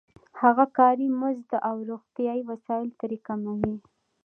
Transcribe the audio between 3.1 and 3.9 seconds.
کموي